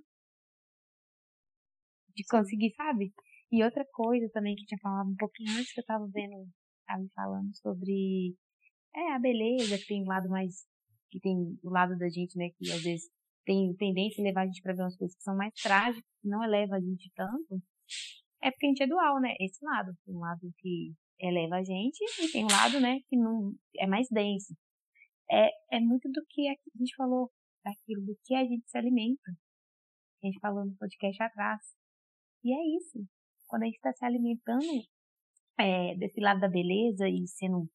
[2.22, 3.12] de conseguir, sabe?
[3.52, 6.48] E outra coisa também que tinha falado um pouquinho antes que eu tava vendo,
[6.86, 8.36] tava falando sobre
[8.96, 10.66] é a beleza, que tem o um lado mais
[11.10, 13.10] que tem o lado da gente, né, que às vezes
[13.46, 16.28] tem tendência a levar a gente para ver umas coisas que são mais trágicas, que
[16.28, 17.62] não eleva a gente tanto.
[18.42, 19.36] É porque a gente é dual, né?
[19.40, 19.92] Esse lado.
[20.06, 23.86] Tem um lado que eleva a gente e tem um lado, né, que não é
[23.88, 24.56] mais denso.
[25.30, 27.30] É, é muito do que a gente falou,
[27.64, 29.32] daquilo, do que a gente se alimenta.
[30.24, 31.81] A gente falou no podcast atrás.
[32.44, 33.06] E é isso.
[33.48, 34.66] Quando a gente está se alimentando
[35.60, 37.70] é, desse lado da beleza e sendo,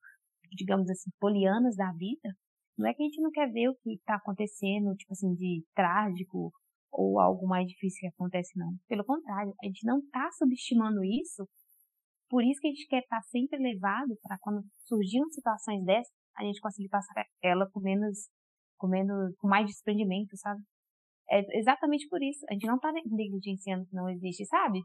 [0.53, 2.35] digamos assim, polianas da vida,
[2.77, 5.65] não é que a gente não quer ver o que está acontecendo, tipo assim, de
[5.75, 6.53] trágico
[6.93, 8.75] ou algo mais difícil que acontece, não.
[8.89, 11.49] Pelo contrário, a gente não está subestimando isso.
[12.29, 16.13] Por isso que a gente quer estar tá sempre elevado para quando surgiam situações dessas,
[16.37, 18.29] a gente conseguir passar ela com menos,
[18.79, 20.61] com menos, com mais desprendimento, sabe?
[21.31, 22.45] É exatamente por isso.
[22.49, 24.81] A gente não está negligenciando que não existe, sabe?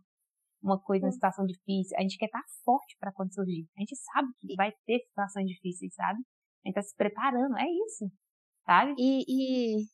[0.62, 1.98] Uma coisa, uma situação difícil.
[1.98, 3.68] A gente quer estar forte para quando surgir.
[3.78, 6.20] A gente sabe que vai ter situações difíceis, sabe?
[6.64, 8.12] A gente está se preparando, é isso,
[8.66, 8.94] sabe?
[8.98, 9.86] E, e,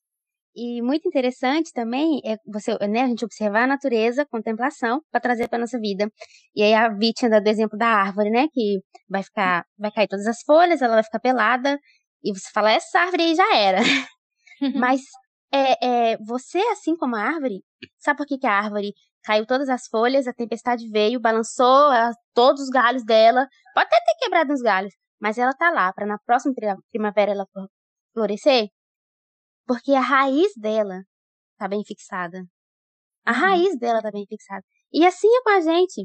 [0.56, 5.48] e muito interessante também é você, né, a gente observar a natureza, contemplação, para trazer
[5.48, 6.10] para nossa vida.
[6.54, 10.08] E aí a vítima dá do exemplo da árvore, né, que vai ficar, vai cair
[10.08, 11.80] todas as folhas, ela vai ficar pelada,
[12.24, 13.80] e você fala, essa árvore aí já era.
[14.76, 15.02] Mas
[15.52, 17.64] é, é, você, assim como a árvore,
[17.98, 22.12] sabe por que, que a árvore caiu todas as folhas, a tempestade veio, balançou ela,
[22.34, 26.06] todos os galhos dela, pode até ter quebrado os galhos, mas ela tá lá para
[26.06, 26.54] na próxima
[26.92, 27.48] primavera ela
[28.14, 28.68] florescer?
[29.66, 31.04] Porque a raiz dela
[31.58, 32.44] tá bem fixada.
[33.26, 33.38] A uhum.
[33.38, 34.64] raiz dela tá bem fixada.
[34.94, 36.04] E assim é com a gente.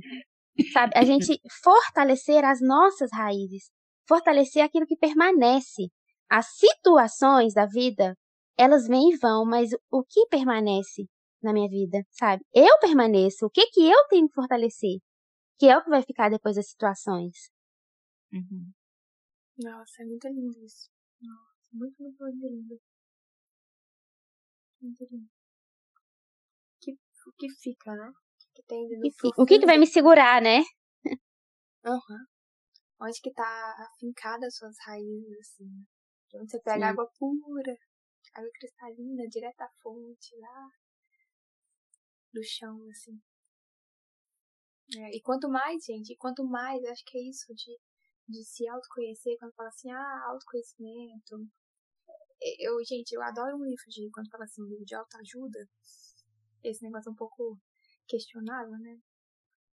[0.73, 0.93] Sabe?
[0.97, 3.71] A gente fortalecer as nossas raízes.
[4.09, 5.89] Fortalecer aquilo que permanece.
[6.29, 8.17] As situações da vida,
[8.57, 11.09] elas vêm e vão, mas o que permanece
[11.43, 12.45] na minha vida, sabe?
[12.55, 13.47] Eu permaneço.
[13.47, 14.99] O que que eu tenho que fortalecer?
[15.59, 17.51] Que é o que vai ficar depois das situações.
[18.33, 18.73] Uhum.
[19.59, 20.89] Nossa, é muito lindo isso.
[21.21, 22.21] Nossa, muito, muito,
[24.81, 25.31] muito lindo.
[26.81, 28.13] Que, o que fica, né?
[28.55, 28.87] Que tem
[29.37, 30.63] o que, que vai me segurar, né?
[31.85, 32.25] Uhum.
[33.01, 35.87] Onde que tá afincada as suas raízes, assim.
[36.31, 36.91] De onde você pega Sim.
[36.93, 37.77] água pura,
[38.35, 40.71] água cristalina, direto da fonte, lá
[42.33, 43.21] do chão, assim.
[44.97, 47.79] É, e quanto mais, gente, quanto mais, acho que é isso de,
[48.29, 51.49] de se autoconhecer, quando fala assim, ah, autoconhecimento,
[52.59, 55.69] eu, gente, eu adoro um livro de, quando fala assim, um livro de autoajuda,
[56.65, 57.59] esse negócio é um pouco
[58.07, 58.99] questionável, né?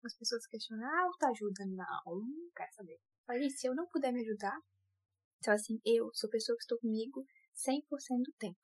[0.05, 2.99] As pessoas questionam, ah, autoajuda, não, não quero saber.
[3.27, 4.57] Mas, gente, se eu não puder me ajudar,
[5.39, 7.25] então assim, eu sou pessoa que estou comigo
[7.57, 8.59] 100% do tempo.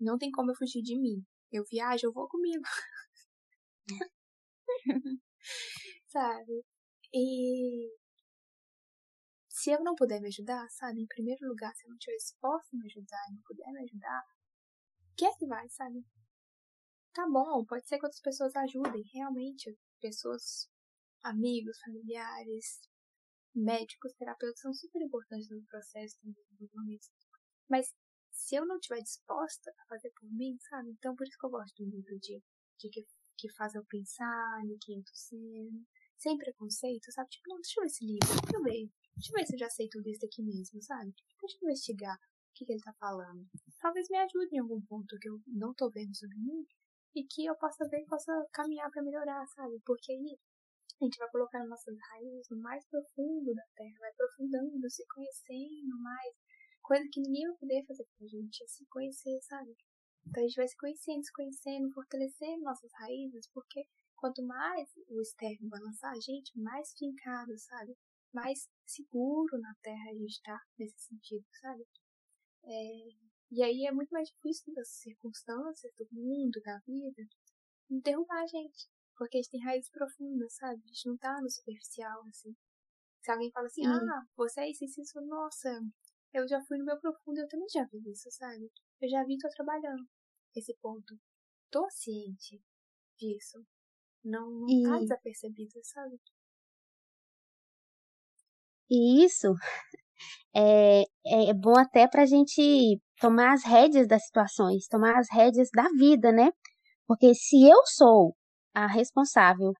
[0.00, 1.24] Não tem como eu fugir de mim.
[1.50, 2.64] Eu viajo, eu vou comigo.
[6.06, 6.64] Sabe?
[7.12, 7.90] E
[9.48, 11.00] se eu não puder me ajudar, sabe?
[11.00, 13.82] Em primeiro lugar, se eu não tiver disposto a me ajudar e não puder me
[13.84, 14.22] ajudar,
[15.16, 16.04] quem é que vai, sabe?
[17.14, 19.74] Tá bom, pode ser que outras pessoas ajudem, realmente.
[20.00, 20.68] Pessoas,
[21.22, 22.80] amigos, familiares,
[23.56, 27.08] médicos, terapeutas são super importantes no processo no momento.
[27.68, 27.94] Mas
[28.30, 30.90] se eu não estiver disposta a fazer por mim, sabe?
[30.90, 32.42] Então por isso que eu gosto do livro de,
[32.78, 33.06] de que,
[33.38, 35.84] que faz eu pensar, no quinto seno,
[36.16, 37.30] sem preconceito, sabe?
[37.30, 38.90] Tipo, não, deixa eu ver esse livro, deixa eu ver.
[39.16, 41.14] Deixa eu ver se eu já sei tudo isso aqui mesmo, sabe?
[41.40, 43.46] Deixa eu investigar o que, que ele tá falando.
[43.80, 46.66] Talvez me ajude em algum ponto que eu não tô vendo sobre mim
[47.14, 49.80] e que eu possa ver possa caminhar para melhorar, sabe?
[49.84, 50.38] Porque aí
[51.00, 55.98] a gente vai colocando nossas raízes no mais profundo da terra, vai aprofundando, se conhecendo
[56.00, 56.34] mais.
[56.82, 59.76] Coisa que ninguém vai poder fazer pra gente, é se conhecer, sabe?
[60.26, 63.84] Então a gente vai se conhecendo, se conhecendo, fortalecendo nossas raízes, porque
[64.16, 67.96] quanto mais o externo balançar a gente, mais fincado, sabe?
[68.36, 71.86] mais seguro na Terra a gente tá nesse sentido, sabe?
[72.64, 73.08] É,
[73.50, 77.22] e aí é muito mais difícil das circunstâncias do mundo, da vida,
[77.88, 78.88] derrubar a gente.
[79.16, 80.82] Porque a gente tem raízes profundas, sabe?
[80.84, 82.54] A gente não tá no superficial, assim.
[83.22, 85.80] Se alguém fala assim, ah, você é isso, isso, isso, nossa,
[86.32, 88.70] eu já fui no meu profundo, eu também já vi isso, sabe?
[89.00, 90.06] Eu já vi, tô trabalhando
[90.54, 91.18] esse ponto.
[91.70, 92.62] Tô ciente
[93.18, 93.64] disso.
[94.24, 94.82] Não, não tá e...
[94.82, 96.20] tá desapercebido, sabe?
[98.88, 99.48] E isso
[100.54, 101.02] é,
[101.50, 105.88] é bom até para a gente tomar as rédeas das situações, tomar as rédeas da
[105.98, 106.50] vida, né?
[107.06, 108.36] Porque se eu sou
[108.76, 109.72] a responsável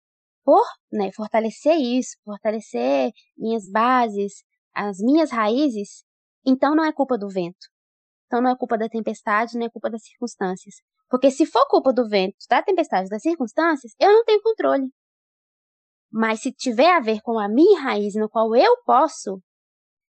[0.42, 4.42] por né, fortalecer isso, fortalecer minhas bases,
[4.74, 6.02] as minhas raízes,
[6.46, 7.66] então não é culpa do vento.
[8.26, 10.76] Então não é culpa da tempestade, não é culpa das circunstâncias.
[11.10, 14.88] Porque se for culpa do vento, da tempestade, das circunstâncias, eu não tenho controle.
[16.10, 19.42] Mas se tiver a ver com a minha raiz, no qual eu posso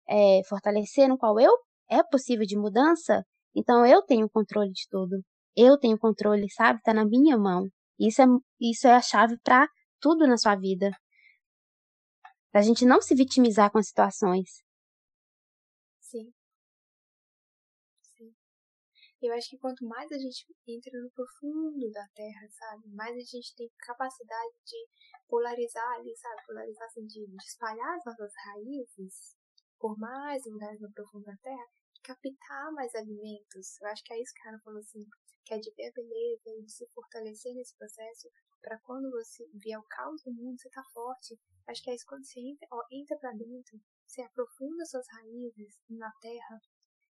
[0.08, 1.50] é, fortalecer, no qual eu
[1.90, 5.16] é possível de mudança, então eu tenho controle de tudo.
[5.56, 6.80] Eu tenho controle, sabe?
[6.82, 7.68] Tá na minha mão.
[7.98, 8.24] Isso é,
[8.60, 9.68] isso é a chave para
[10.00, 10.90] tudo na sua vida.
[12.50, 14.64] Pra gente não se vitimizar com as situações.
[16.00, 16.32] Sim.
[18.16, 18.34] Sim.
[19.20, 22.88] Eu acho que quanto mais a gente entra no profundo da terra, sabe?
[22.94, 24.88] Mais a gente tem capacidade de
[25.28, 26.46] polarizar ali, sabe?
[26.46, 29.36] Polarizar assim, de, de espalhar as nossas raízes
[29.78, 31.66] por mais lugares no profundo da terra,
[32.06, 33.80] captar mais alimentos.
[33.80, 35.04] Eu acho que é isso que Ana falou assim,
[35.44, 38.30] que é de ver a beleza e de se fortalecer nesse processo
[38.62, 41.38] para quando você vier o caos do mundo, você tá forte.
[41.66, 45.80] Acho que é isso quando você entra, ó, entra pra dentro, você aprofunda suas raízes
[45.90, 46.60] na terra,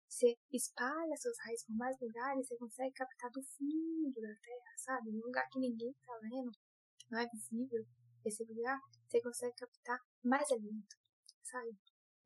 [0.08, 5.12] você espalha suas raízes por mais lugares, você consegue captar do fundo da terra, sabe?
[5.12, 6.50] Num lugar que ninguém tá vendo,
[7.10, 7.84] não é visível
[8.24, 10.96] esse lugar, você consegue captar mais alimento,
[11.42, 11.76] sabe?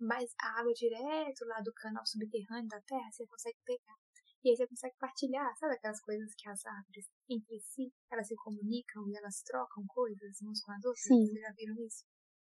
[0.02, 3.96] Mais água direto lá do canal subterrâneo da terra, você consegue pegar.
[4.44, 8.34] E aí você consegue partilhar, sabe aquelas coisas que as árvores entre si, elas se
[8.34, 11.04] comunicam e elas trocam coisas umas com as outras?
[11.04, 11.26] Sim.
[11.26, 12.04] Vocês já viram isso?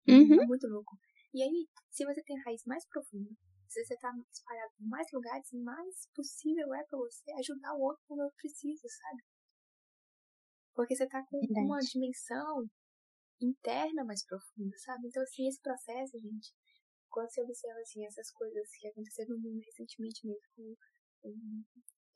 [0.09, 0.43] Uhum.
[0.43, 0.97] É muito louco.
[1.35, 3.31] E aí, se você tem raiz mais profunda,
[3.69, 8.03] se você está espalhado em mais lugares, mais possível é para você ajudar o outro
[8.07, 9.23] quando eu preciso, sabe?
[10.75, 11.67] Porque você está com Verdade.
[11.67, 12.71] uma dimensão
[13.41, 15.09] interna mais profunda, sabe?
[15.09, 16.55] Então, assim, esse processo, gente,
[17.13, 20.77] quando você observa, assim, essas coisas que aconteceram no mundo recentemente mesmo, com
[21.23, 21.33] com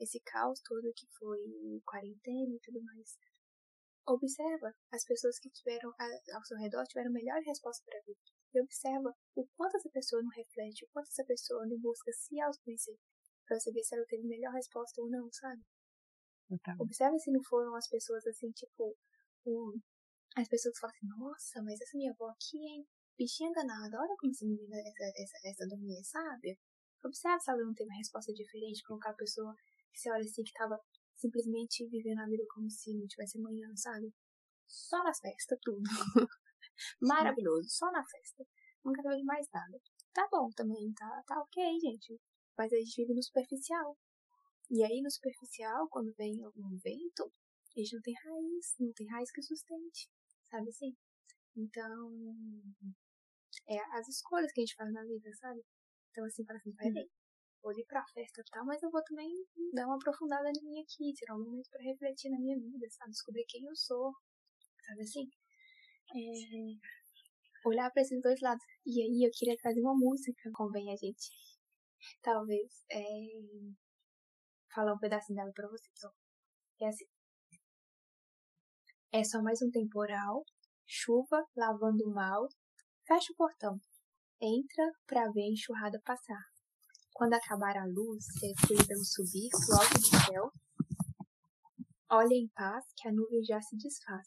[0.01, 1.41] esse caos todo que foi
[1.85, 3.17] quarentena e tudo mais,
[4.07, 5.93] observa as pessoas que tiveram
[6.35, 8.19] ao seu redor tiveram melhor resposta para a vida.
[8.55, 12.41] E observa o quanto essa pessoa não reflete, o quanto essa pessoa não busca se
[12.41, 12.97] autoconhecer,
[13.47, 15.63] para ver se ela teve melhor resposta ou não, sabe?
[16.79, 18.97] Observa se não foram as pessoas assim, tipo,
[19.45, 19.79] um,
[20.37, 22.87] as pessoas falam assim, nossa, mas essa minha avó aqui, hein?
[23.19, 26.59] Bichinha danada, olha como essa menina, essa, essa, essa dormia, sabe?
[27.05, 29.55] Observa se ela não teve uma resposta diferente com aquela pessoa
[29.93, 30.79] que você olha assim, que tava
[31.17, 34.13] simplesmente vivendo a vida como se não tivesse amanhã, sabe?
[34.67, 35.83] Só nas festas, tudo.
[37.01, 38.45] Maravilhoso, só na festa.
[38.85, 39.81] Nunca teve mais nada.
[40.13, 42.21] Tá bom também, tá, tá ok, gente.
[42.57, 43.97] Mas a gente vive no superficial.
[44.71, 47.33] E aí, no superficial, quando vem algum vento,
[47.77, 50.11] a gente não tem raiz, não tem raiz que sustente,
[50.51, 50.97] sabe assim?
[51.57, 52.11] Então,
[53.69, 55.63] é as escolhas que a gente faz na vida, sabe?
[56.11, 57.11] Então, assim, para assim, peraí,
[57.63, 59.29] vou ir pra festa e tal, mas eu vou também
[59.75, 63.11] dar uma aprofundada em mim aqui, tirar um momento pra refletir na minha vida, sabe?
[63.11, 64.13] Descobrir quem eu sou,
[64.87, 65.29] sabe assim?
[66.15, 68.65] É, olhar para esses dois lados.
[68.87, 71.31] E aí eu queria trazer uma música, convém a gente,
[72.23, 73.03] talvez, é,
[74.75, 76.11] falar um pedacinho dela pra vocês, ó.
[76.81, 77.07] É assim.
[79.13, 80.45] É só mais um temporal,
[80.87, 82.49] chuva lavando mal,
[83.07, 83.79] fecha o portão,
[84.40, 86.42] entra pra ver a enxurrada passar.
[87.12, 90.51] Quando acabar a luz e a escuridão subir logo do céu,
[92.11, 94.27] olha em paz que a nuvem já se desfaz.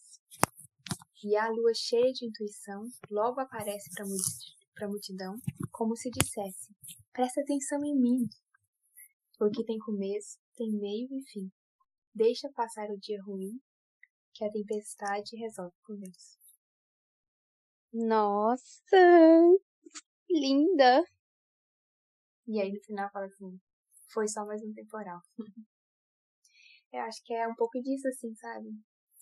[1.22, 5.36] E a lua cheia de intuição logo aparece para a multidão,
[5.72, 6.74] como se dissesse:
[7.12, 8.30] Presta atenção em mim,
[9.38, 11.52] porque tem começo, tem meio e fim.
[12.16, 13.60] Deixa passar o dia ruim,
[14.34, 16.40] que a tempestade resolve por Deus.
[17.94, 18.98] Nossa!
[20.30, 21.04] Linda!
[22.48, 23.60] E aí no final fala assim:
[24.14, 25.22] Foi só mais um temporal.
[26.92, 28.70] Eu acho que é um pouco disso, assim, sabe?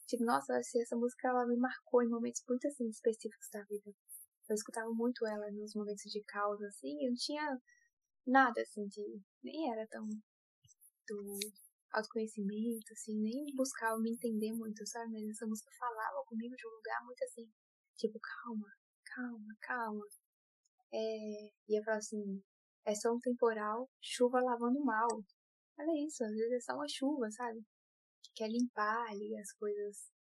[0.07, 3.91] Tipo, nossa, essa música ela me marcou em momentos muito assim específicos da vida.
[4.49, 7.61] Eu escutava muito ela nos momentos de causa, assim, eu não tinha
[8.25, 9.21] nada assim de.
[9.43, 10.07] nem era tão
[11.07, 11.39] do
[11.93, 15.11] autoconhecimento, assim, nem buscava me entender muito, sabe?
[15.11, 17.49] Mas essa música falava comigo de um lugar muito assim,
[17.97, 18.67] tipo, calma,
[19.03, 20.05] calma, calma.
[20.93, 22.43] É, eu falava assim,
[22.85, 25.07] é só um temporal, chuva lavando mal.
[25.79, 27.59] Olha isso, às vezes é só uma chuva, sabe?
[28.23, 30.11] Que quer limpar ali as coisas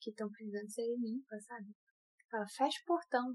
[0.00, 1.74] que estão precisando ser limpas, sabe?
[2.30, 3.34] Fala, fecha o portão.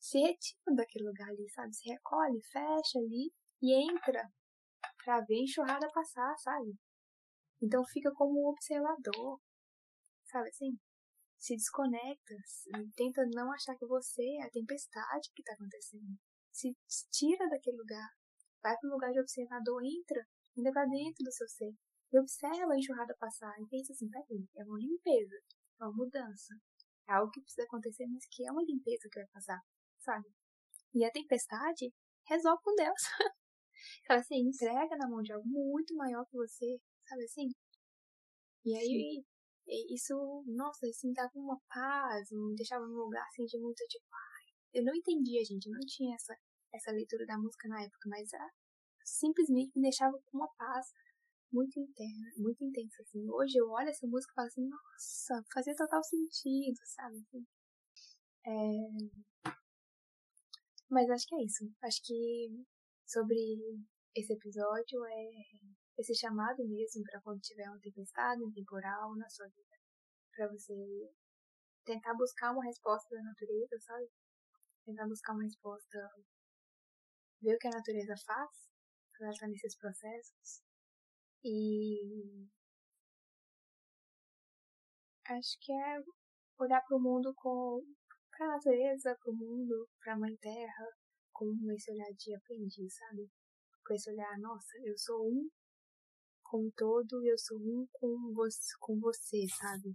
[0.00, 1.74] Se retira daquele lugar ali, sabe?
[1.74, 4.30] Se recolhe, fecha ali e entra
[5.04, 6.74] pra ver a enxurrada passar, sabe?
[7.62, 9.40] Então fica como um observador,
[10.24, 10.78] sabe assim?
[11.44, 12.34] Se desconecta,
[12.96, 16.16] tenta não achar que você é a tempestade que tá acontecendo.
[16.50, 16.74] Se
[17.12, 18.08] tira daquele lugar,
[18.62, 20.26] vai para um lugar de observador, entra,
[20.56, 21.70] entra pra dentro do seu ser
[22.10, 25.36] e observa a enxurrada passar e pensa assim, peraí, é uma limpeza,
[25.82, 26.54] é uma mudança,
[27.06, 29.60] é algo que precisa acontecer, mas que é uma limpeza que vai passar,
[29.98, 30.26] sabe?
[30.94, 31.92] E a tempestade
[32.26, 33.02] resolve com Deus.
[34.06, 37.50] sabe assim, entrega na mão de algo muito maior que você, sabe assim?
[38.64, 39.33] E aí, Sim.
[39.66, 44.54] Isso, nossa, assim, dava uma paz, me deixava num lugar assim de muito tipo, ai,
[44.74, 46.34] eu não entendia, gente, eu não tinha essa,
[46.72, 48.50] essa leitura da música na época, mas a,
[49.04, 50.86] simplesmente me deixava com uma paz
[51.52, 53.30] muito interna, muito intensa, assim.
[53.30, 57.24] Hoje eu olho essa música e falo assim, nossa, fazia total sentido, sabe?
[58.46, 59.50] É...
[60.90, 61.64] Mas acho que é isso.
[61.82, 62.64] Acho que
[63.06, 63.38] sobre
[64.14, 65.30] esse episódio é
[65.98, 69.78] esse chamado mesmo para quando tiver uma tempestade, um temporal na sua vida.
[70.32, 70.74] para você
[71.84, 74.10] tentar buscar uma resposta da natureza, sabe?
[74.84, 75.98] Tentar buscar uma resposta,
[77.40, 78.50] ver o que a natureza faz,
[79.12, 80.62] quando ela está nesses processos.
[81.44, 82.48] E
[85.26, 85.98] acho que é
[86.58, 87.82] olhar para o mundo com
[88.30, 90.86] para a natureza, para o mundo, para a mãe terra,
[91.32, 93.30] com esse olhar de aprendiz, sabe?
[93.86, 95.48] Com esse olhar, nossa, eu sou um
[96.54, 99.92] com todo, eu sou um com você, com você, sabe?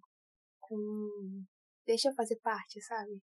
[0.60, 1.46] Com
[1.86, 3.22] deixa eu fazer parte, sabe?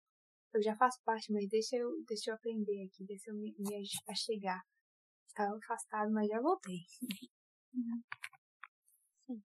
[0.52, 3.74] Eu já faço parte, mas deixa eu, deixa eu aprender aqui, deixa eu me, me
[4.08, 4.62] achegar.
[5.26, 6.78] Estava afastado, mas já voltei.
[9.26, 9.42] Sim.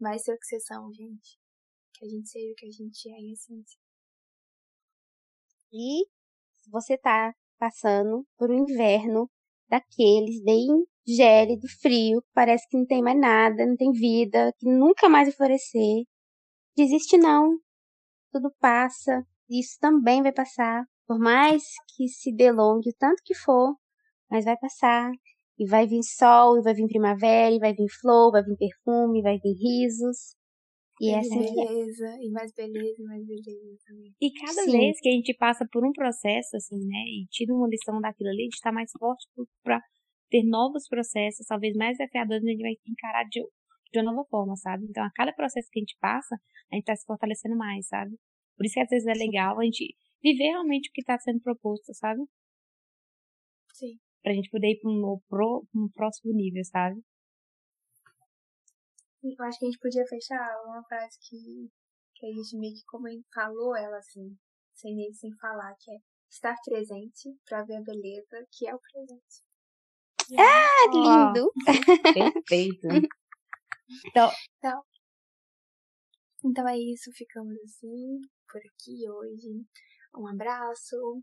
[0.00, 1.38] Vai ser o que vocês são, gente.
[1.92, 3.78] Que a gente seja o que a gente é em essência.
[5.72, 6.04] E
[6.62, 9.30] se você tá passando por um inverno
[9.68, 10.66] daqueles bem
[11.06, 15.36] gélido, frio, parece que não tem mais nada, não tem vida, que nunca mais vai
[15.36, 16.04] florescer,
[16.76, 17.58] desiste não.
[18.32, 21.62] Tudo passa, isso também vai passar, por mais
[21.96, 23.74] que se delongue o tanto que for,
[24.30, 25.10] mas vai passar,
[25.58, 29.22] e vai vir sol, e vai vir primavera, e vai vir flor, vai vir perfume,
[29.22, 30.34] vai vir risos.
[31.00, 32.22] E, e assim beleza, é.
[32.22, 34.14] e mais beleza, e mais beleza também.
[34.20, 34.72] E cada Sim.
[34.72, 38.30] vez que a gente passa por um processo, assim, né, e tira uma lição daquilo
[38.30, 39.26] ali, a gente tá mais forte
[39.62, 39.80] para
[40.30, 43.40] ter novos processos, talvez mais desafiadores, a gente vai encarar de,
[43.92, 44.84] de uma nova forma, sabe?
[44.88, 46.36] Então, a cada processo que a gente passa,
[46.72, 48.16] a gente tá se fortalecendo mais, sabe?
[48.56, 51.40] Por isso que às vezes é legal a gente viver realmente o que está sendo
[51.40, 52.20] proposto, sabe?
[53.74, 53.98] Sim.
[54.22, 57.00] Pra gente poder ir para um, pro, um próximo nível, sabe?
[59.24, 61.70] Eu acho que a gente podia fechar uma frase que,
[62.14, 64.36] que a gente meio que como falou ela assim,
[64.74, 65.96] sem nem sem falar, que é
[66.30, 69.42] estar presente para ver a beleza que é o presente.
[70.38, 71.50] Ah, lindo!
[72.44, 72.88] Perfeito.
[74.06, 74.82] Então, então,
[76.44, 78.20] então é isso, ficamos assim
[78.50, 79.64] por aqui hoje.
[80.16, 81.22] Um abraço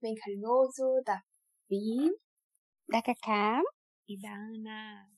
[0.00, 1.20] bem carinhoso da
[1.68, 2.10] Vi,
[2.88, 3.60] da Cacá
[4.08, 5.15] e da Ana.